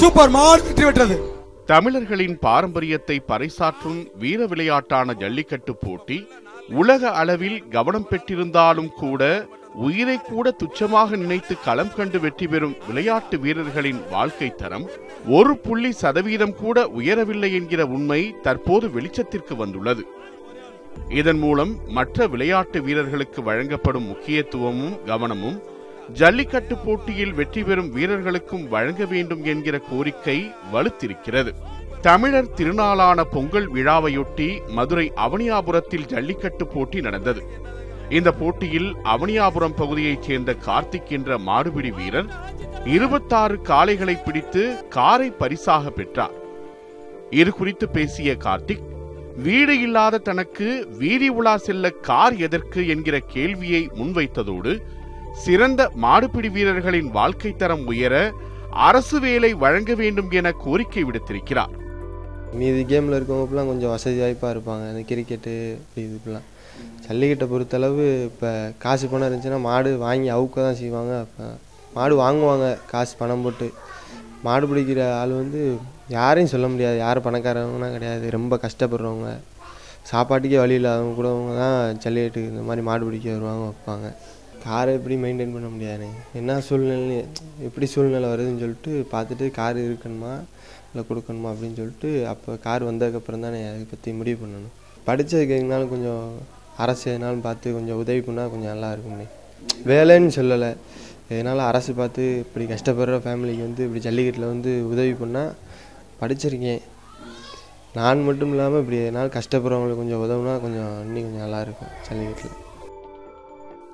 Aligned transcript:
Super 0.00 0.30
மாடு 0.34 0.62
வெற்றி 0.66 0.84
பெற்றது. 0.84 1.16
தமிழர்களின் 1.70 2.36
பாரம்பரியத்தை 2.44 3.16
பறைசாற்றும் 3.30 3.98
வீர 4.20 4.46
விளையாட்டான 4.52 5.14
ஜல்லிக்கட்டு 5.22 5.72
போட்டி 5.82 6.16
உலக 6.80 7.10
அளவில் 7.20 7.58
கவனம் 7.74 8.06
பெற்றிருந்தாலும் 8.10 8.88
கூட 9.00 9.22
உயிரை 9.86 10.16
கூட 10.28 10.54
துச்சமாக 10.62 11.16
நினைத்து 11.22 11.54
களம் 11.66 11.92
கண்டு 11.96 12.20
வெற்றி 12.20 12.46
பெறும் 12.52 12.76
விளையாட்டு 12.86 13.38
வீரர்களின் 13.38 14.00
வாழ்க்கை 14.10 14.48
தரம் 14.62 14.86
ஒரு 15.38 15.54
புள்ளி 15.66 15.90
சதவீதம் 16.02 16.56
கூட 16.62 16.86
உயரவில்லை 17.00 17.50
என்கிற 17.58 17.84
உண்மை 17.96 18.20
தற்போது 18.46 18.88
வெளிச்சத்திற்கு 18.96 19.56
வந்துள்ளது. 19.56 20.04
இதன் 21.20 21.42
மூலம் 21.44 21.74
மற்ற 21.98 22.26
விளையாட்டு 22.26 22.80
வீரர்களுக்கு 22.82 23.42
வழங்கப்படும் 23.42 24.08
முக்கியத்துவமும் 24.12 24.96
கவனமும் 25.06 25.58
ஜல்லிக்கட்டு 26.12 26.76
போட்டியில் 26.76 27.32
வெற்றி 27.32 27.62
பெறும் 27.62 27.92
வீரர்களுக்கும் 27.92 28.68
வழங்க 28.68 29.04
வேண்டும் 29.04 29.44
என்கிற 29.44 29.78
கோரிக்கை 29.78 30.52
வலுத்திருக்கிறது. 30.72 31.54
தமிழர் 32.00 32.54
திருநாளான 32.56 33.20
பொங்கல் 33.30 33.72
விழாவையொட்டி 33.72 34.66
மதுரை 34.66 35.12
அவனியாபுரத்தில் 35.16 36.06
ஜல்லிக்கட்டு 36.06 36.66
போட்டி 36.66 37.00
நடந்தது. 37.00 37.42
இந்த 38.08 38.32
போட்டியில் 38.32 38.96
அவனியாபுரம் 39.04 39.76
பகுதியைச் 39.76 40.22
சேர்ந்த 40.22 40.56
கார்த்திக் 40.66 41.10
என்ற 41.10 41.38
மாடுபிடி 41.38 41.92
வீரர் 41.94 42.30
இருபத்தாறு 42.84 43.58
காளைகளை 43.62 44.24
பிடித்து 44.24 44.88
காரை 44.88 45.30
பரிசாக 45.30 45.90
பெற்றார். 45.90 46.36
இது 47.30 47.52
குறித்து 47.52 47.88
பேசிய 47.88 48.36
கார்த்திக் 48.44 48.86
வீடு 49.36 49.80
இல்லாத 49.80 50.18
தனக்கு 50.18 50.86
வீதி 50.98 51.28
உலா 51.28 51.56
செல்ல 51.56 51.90
கார் 51.90 52.36
எதற்கு 52.36 52.88
என்கிற 52.88 53.18
கேள்வியை 53.18 53.90
முன்வைத்ததோடு 53.94 54.82
சிறந்த 55.44 55.90
மாடுபிடி 56.04 56.48
வீரர்களின் 56.56 57.10
வாழ்க்கை 57.18 57.56
தரம் 57.56 57.86
உயர 57.86 58.14
அரசு 58.86 59.20
வேலை 59.20 59.54
வழங்க 59.54 59.94
வேண்டும் 59.94 60.30
என 60.30 60.52
கோரிக்கை 60.52 61.02
விடுத்திருக்கிறார். 61.04 61.74
மீதி 62.58 62.82
கேமில் 62.90 63.16
இருக்கவங்கலாம் 63.18 63.70
கொஞ்சம் 63.70 63.92
வசதி 63.94 64.18
வாய்ப்பாக 64.20 64.54
இருப்பாங்க. 64.54 64.84
இந்த 64.92 65.02
கிரிக்கெட்டு 65.10 65.54
இப்படி 65.82 66.02
இதுக்கெல்லாம். 66.06 66.46
ஜல்லிக்கட்டை 67.06 67.46
பொறுத்தளவு 67.52 68.04
இப்போ 68.28 68.72
காசு 68.78 69.08
பணம் 69.08 69.28
இருந்துச்சுன்னா 69.28 69.60
மாடு 69.68 69.90
வாங்கி 69.98 70.28
அவுக்க 70.36 70.56
தான் 70.66 70.80
செய்வாங்க. 70.82 71.14
அப்போ 71.24 71.46
மாடு 71.96 72.14
வாங்குவாங்க. 72.22 72.78
காசு 72.92 73.14
பணம் 73.20 73.44
போட்டு. 73.46 73.68
மாடு 74.46 74.66
பிடிக்கிற 74.66 75.00
ஆள் 75.20 75.32
வந்து 75.42 75.62
யாரையும் 76.08 76.52
சொல்ல 76.52 76.68
முடியாது. 76.68 76.98
யார் 76.98 77.26
பணக்காரவங்கன்னா 77.26 77.90
கிடையாது. 77.96 78.30
ரொம்ப 78.30 78.60
கஷ்டப்படுறவங்க. 78.66 79.30
சாப்பாட்டுக்கே 80.10 80.60
வழி 80.62 80.78
இல்லாதவங்க 80.80 81.14
கூடவங்க 81.18 81.54
தான் 81.62 81.98
ஜல்லிக்கட்டு 82.04 82.42
இந்த 82.52 82.62
மாதிரி 82.62 82.84
மாடு 82.86 83.04
பிடிக்க 83.08 83.28
வருவாங்க 83.36 83.64
வைப்பாங்க. 83.70 84.08
காரை 84.64 84.92
எப்படி 84.98 85.16
மெயின்டைன் 85.24 85.54
பண்ண 85.56 85.68
முடியாதுண்ணே 85.74 86.08
என்ன 86.40 86.56
சூழ்நிலை 86.68 87.18
எப்படி 87.68 87.86
சூழ்நிலை 87.92 88.28
வருதுன்னு 88.32 88.62
சொல்லிட்டு 88.64 88.92
பார்த்துட்டு 89.12 89.46
கார் 89.58 89.78
இருக்கணுமா 89.88 90.32
இல்லை 90.90 91.02
கொடுக்கணுமா 91.08 91.48
அப்படின்னு 91.52 91.78
சொல்லிட்டு 91.80 92.08
அப்போ 92.32 92.56
கார் 92.66 92.88
வந்ததுக்கப்புறம் 92.90 93.44
தானே 93.46 93.58
அதை 93.70 93.82
பற்றி 93.90 94.12
முடிவு 94.20 94.38
பண்ணணும். 94.42 94.72
படித்ததுக்கு 95.08 95.56
எதுனாலும் 95.58 95.92
கொஞ்சம் 95.94 96.24
அரசு 96.84 97.04
எதுனாலும் 97.12 97.44
பார்த்து 97.46 97.74
கொஞ்சம் 97.78 98.00
உதவி 98.02 98.22
பண்ணால் 98.28 98.50
கொஞ்சம் 98.52 98.72
நல்லா 98.74 98.88
இருக்கும்ண்ணே 98.94 99.26
வேலைன்னு 99.90 100.32
சொல்லலை. 100.38 100.70
எதனால 101.34 101.66
அரசு 101.70 101.92
பார்த்து 102.00 102.22
இப்படி 102.44 102.64
கஷ்டப்படுற 102.72 103.18
ஃபேமிலிக்கு 103.26 103.66
வந்து 103.68 103.84
இப்படி 103.86 104.02
ஜல்லிக்கட்டில் 104.06 104.52
வந்து 104.54 104.72
உதவி 104.92 105.14
பண்ணால் 105.22 105.52
படிச்சிருக்கேன். 106.22 106.82
நான் 107.98 108.26
மட்டும் 108.30 108.52
இல்லாமல் 108.54 108.82
இப்படி 108.82 108.98
எதனால் 109.04 109.36
கஷ்டப்படுறவங்களுக்கு 109.38 110.02
கொஞ்சம் 110.02 110.24
உதவுனா 110.26 110.56
கொஞ்சம் 110.66 110.92
இன்னும் 111.06 111.24
கொஞ்சம் 111.26 111.44
நல்லா 111.46 111.60
இருக்கும் 111.66 111.94
ஜல்லிக்கட்டில். 112.08 112.56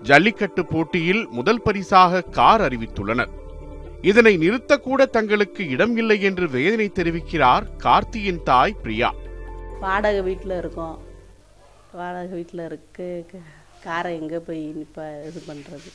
ஜல்லிக்கட்டு 0.03 0.67
போட்டியில் 0.67 1.23
முதல் 1.39 1.63
பரிசாக 1.63 2.21
கார் 2.39 2.61
அறிவித்துள்ளனர். 2.61 3.33
இதனை 4.11 4.33
நிறுத்தக்கூட 4.39 5.03
தங்களுக்கு 5.17 5.69
இடம் 5.69 5.97
இல்லை 5.97 6.19
என்று 6.23 6.49
வேதனை 6.49 6.89
தெரிவிக்கிறார் 6.99 7.65
கார்த்தியின் 7.85 8.43
தாய் 8.43 8.81
பிரியா. 8.83 9.11
வாடகை 9.81 10.21
வீட்டில் 10.21 10.59
இருக்கோம். 10.59 10.99
வாடகை 11.93 12.33
வீட்டில் 12.39 12.65
இருக்கு. 12.71 13.09
காரை 13.87 14.13
எங்கே 14.21 14.39
போய் 14.39 14.63
இப்போ 14.85 15.05
இது 15.29 15.43
பண்ணுறது? 15.49 15.91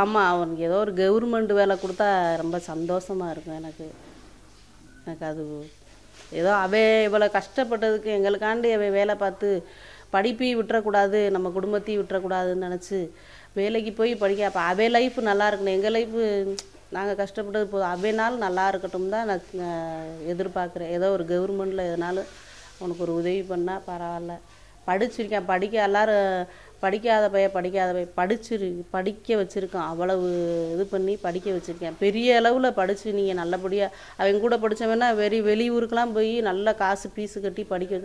ஆமாம் 0.00 0.30
அவனுக்கு 0.32 0.62
ஏதோ 0.68 0.78
ஒரு 0.84 0.92
கவர்மெண்ட் 1.00 1.52
வேலை 1.58 1.74
கொடுத்தா 1.82 2.36
ரொம்ப 2.42 2.58
சந்தோஷமாக 2.58 3.32
இருக்கும் 3.34 3.58
எனக்கு. 3.62 3.86
எனக்கு 5.04 5.26
அது 5.30 5.44
ஏதோ 6.40 6.52
அவை 6.64 6.82
இவ்வளோ 7.08 7.28
கஷ்டப்பட்டதுக்கு 7.38 8.10
எங்களுக்காண்டி 8.18 8.70
அவன் 8.76 8.96
வேலை 8.98 9.14
பார்த்து 9.14 9.50
படிப்பையும் 10.14 10.58
விட்டுறக்கூடாது 10.60 11.18
நம்ம 11.30 11.50
குடும்பத்தையும் 11.56 12.02
விட்டுறக்கூடாதுன்னு 12.02 12.66
நினச்சி 12.66 12.98
வேலைக்கு 13.58 13.92
போய் 13.92 14.12
படிக்க 14.22 14.42
அப்போ 14.46 14.60
அவை 14.70 14.88
லைஃப் 14.96 15.16
நல்லா 15.30 15.46
இருக்கணும். 15.50 15.76
எங்கள் 15.78 15.94
லைஃபு 15.96 16.22
நாங்கள் 16.96 17.18
கஷ்டப்பட்டது 17.20 17.66
போதும். 17.72 17.90
அவனாலும் 17.94 18.44
நல்லா 18.46 18.64
இருக்கட்டும் 18.68 19.10
தான் 19.14 19.26
நான் 19.60 20.12
எதிர்பார்க்குறேன். 20.32 20.92
ஏதோ 20.96 21.06
ஒரு 21.16 21.24
கவர்மெண்ட்டில் 21.32 21.88
எதனாலும் 21.88 22.28
அவனுக்கு 22.78 23.04
ஒரு 23.06 23.14
உதவி 23.20 23.42
பண்ணால் 23.50 23.84
பரவாயில்ல. 23.88 24.34
படிச்சிருக்கேன். 24.88 25.48
படிக்க 25.52 25.82
எல்லாரும் 25.88 26.28
படிக்காத 26.84 27.24
பையன் 27.34 27.54
படிக்காத 27.56 27.90
பையன் 27.96 28.14
படிச்சிரு 28.18 28.68
படிக்க 28.94 29.36
வச்சுருக்கான். 29.40 29.88
அவ்வளவு 29.92 30.26
இது 30.74 30.84
பண்ணி 30.92 31.14
படிக்க 31.26 31.48
வச்சுருக்கேன். 31.56 31.96
பெரிய 32.04 32.36
அளவில் 32.40 32.76
படித்து 32.80 33.14
நீங்கள் 33.18 33.38
நல்லபடியாக 33.40 33.94
அவங்க 34.18 34.42
கூட 34.44 34.56
படித்தவனா 34.64 35.08
வெறி 35.22 35.40
வெளியூருக்கெலாம் 35.50 36.14
போய் 36.18 36.32
நல்லா 36.48 36.74
காசு 36.82 37.08
ஃபீஸு 37.14 37.40
கட்டி 37.46 37.64
படிக்க 37.72 38.00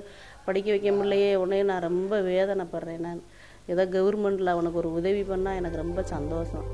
படிக்க 0.47 0.69
வைக்க 0.73 0.91
முடியலையே. 0.91 1.31
உடனே 1.44 1.59
நான் 1.72 1.85
ரொம்ப 1.89 2.22
வேதனைப்படுறேன் 2.31 3.03
நான். 3.07 3.22
ஏதோ 3.73 3.84
கவர்மெண்ட்டில் 3.97 4.53
அவனுக்கு 4.53 4.81
ஒரு 4.84 4.91
உதவி 5.00 5.22
பண்ணால் 5.31 5.59
எனக்கு 5.59 5.84
ரொம்ப 5.84 6.01
சந்தோஷம். 6.16 6.66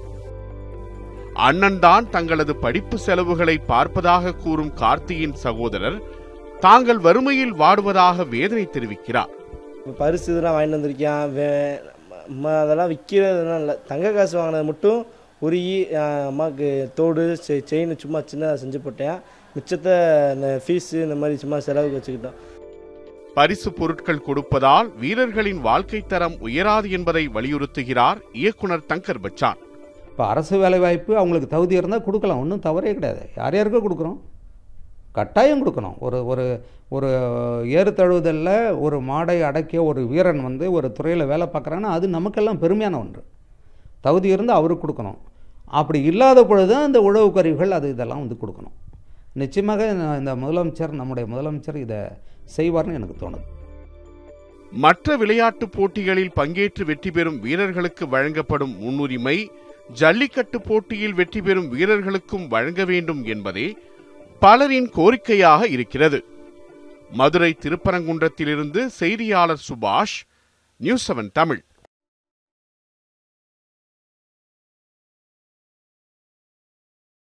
அண்ணன் 1.48 1.82
தான் 1.88 2.08
தங்களது 2.16 2.54
படிப்பு 2.64 2.98
செலவுகளை 3.08 3.56
பார்ப்பதாக 3.74 4.34
கூறும் 4.46 4.72
கார்த்தியின் 4.84 5.36
சகோதரர் 5.44 6.00
தாங்கள் 6.66 7.02
வறுமையில் 7.08 7.54
வாடுவதாக 7.62 8.26
வேதனை 8.36 8.66
தெரிவிக்கிறார். 8.76 9.34
இப்போ 9.90 10.06
பரிசு 10.06 10.32
இதெல்லாம் 10.32 10.60
வாங்கிட்டு 10.60 10.76
வந்திருக்கேன் 10.76 11.34
வே 11.34 11.80
அம்மா 12.28 12.62
அதெல்லாம் 12.62 12.92
விற்கிறதுலாம் 12.92 13.60
இல்லை. 13.60 13.76
தங்க 13.88 14.12
காசு 14.12 14.38
வாங்கினது 14.38 14.64
மட்டும் 14.64 15.06
உருகி 15.40 15.94
அம்மாவுக்கு 15.96 16.90
தோடு 16.96 17.38
செ- 17.48 17.62
செயின் 17.70 17.98
சும்மா 17.98 18.20
சின்னதாக 18.20 18.54
செஞ்சு 18.54 18.80
போட்டேன். 18.80 19.20
மிச்சத்தை 19.56 20.34
இந்த 20.34 20.62
ஃபீஸு 20.68 20.92
இந்த 20.92 21.16
மாதிரி 21.16 21.38
சும்மா 21.38 21.60
செலவுக்கு 21.60 21.98
வச்சுக்கிட்டோம். 21.98 22.34
பரிசு 23.34 23.74
பொருட்கள் 23.74 24.22
கொடுப்பதால் 24.28 24.98
வீரர்களின் 25.00 25.62
வாழ்க்கை 25.62 26.04
தரம் 26.08 26.36
உயராது 26.40 26.92
என்பதை 26.92 27.30
வலியுறுத்துகிறார் 27.34 28.18
இயக்குனர் 28.34 28.86
தங்கர் 28.90 29.24
பச்சான். 29.24 29.56
இப்போ 30.10 30.28
அரசு 30.28 30.58
வேலைவாய்ப்பு 30.58 31.16
அவங்களுக்கு 31.16 31.50
தகுதி 31.50 31.76
இருந்தால் 31.76 32.04
கொடுக்கலாம். 32.04 32.40
ஒன்றும் 32.40 32.60
தவறே 32.60 32.94
கிடையாது. 32.94 33.30
யார் 33.38 33.54
யாருக்கோ 33.54 33.82
கொடுக்குறோம். 33.82 34.20
கட்டாயம் 35.12 35.66
கொடுக்கணும். 35.66 35.98
ஒரு 36.00 36.26
ஒரு 36.26 36.66
ஒரு 36.90 37.08
ஏறு 37.66 37.92
தழுவுதலில் 37.92 38.80
ஒரு 38.80 39.00
மாடை 39.00 39.42
அடக்கிய 39.42 39.84
ஒரு 39.84 40.08
வீரன் 40.08 40.44
வந்து 40.44 40.72
ஒரு 40.72 40.92
துறையில் 40.92 41.26
வேலை 41.26 41.48
பார்க்குறாங்கன்னா 41.54 41.82
அது 41.82 42.08
நமக்கெல்லாம் 42.08 42.62
பெருமையான 42.62 43.00
ஒன்று. 43.00 43.24
தகுதி 44.02 44.30
இருந்து 44.30 44.54
அவருக்கு 44.54 44.88
கொடுக்கணும். 44.88 45.18
அப்படி 45.66 46.02
இல்லாத 46.02 46.46
பொழுது 46.46 46.74
தான் 46.74 46.86
இந்த 46.86 47.02
உழவு 47.02 47.34
கருவிகள் 47.34 47.72
அது 47.72 47.90
இதெல்லாம் 47.90 48.20
வந்து 48.20 48.38
கொடுக்கணும். 48.42 48.98
நிச்சயமாக 49.34 49.88
இந்த- 50.20 50.36
முதலமைச்சர் 50.36 50.90
நம்முடைய 50.90 51.36
முதலமைச்சர் 51.36 51.76
இதை 51.76 51.98
செய்வார்னு 52.58 52.94
எனக்கு 52.94 53.30
தோணுது. 53.30 53.68
மற்ற 54.72 55.18
விளையாட்டு 55.18 55.70
போட்டிகளில் 55.70 56.32
பங்கேற்று 56.36 56.86
வெற்றி 56.86 57.12
பெறும் 57.12 57.40
வீரர்களுக்கு 57.40 58.08
வழங்கப்படும் 58.08 58.78
முன்னுரிமை 58.80 59.52
ஜல்லிக்கட்டு 59.94 60.62
போட்டியில் 60.62 61.14
வெற்றி 61.14 61.42
பெறும் 61.42 61.70
வீரர்களுக்கும் 61.70 62.48
வழங்க 62.48 62.86
வேண்டும் 62.86 63.24
என்பதே 63.24 63.78
பலரின் 64.40 64.90
கோரிக்கையாக 64.96 65.70
இருக்கிறது. 65.70 66.26
மதுரை 67.12 67.58
திருப்பரங்குன்றத்திலிருந்து 67.60 68.86
செய்தியாளர் 68.86 69.64
சுபாஷ் 69.70 70.20
நியூஸ் 70.78 71.12
செவன் 71.12 71.32
தமிழ். 71.32 71.64